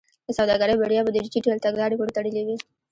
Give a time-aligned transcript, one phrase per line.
[0.27, 2.55] د سوداګرۍ بریا به د ډیجیټل تګلارې پورې تړلې وي.